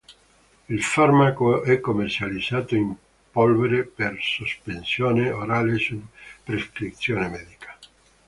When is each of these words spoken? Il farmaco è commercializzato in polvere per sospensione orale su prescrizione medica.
Il 0.69 0.81
farmaco 0.81 1.61
è 1.61 1.79
commercializzato 1.79 2.73
in 2.73 2.95
polvere 3.29 3.83
per 3.85 4.17
sospensione 4.19 5.29
orale 5.29 5.77
su 5.77 6.03
prescrizione 6.43 7.27
medica. 7.27 7.77